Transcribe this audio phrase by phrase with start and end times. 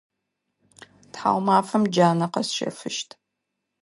[1.11, 3.09] Тхьаумафэм джанэ къэсщэфыщт.